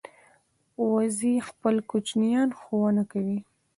[0.91, 3.39] وزې خپل کوچنیان ښوونه کوي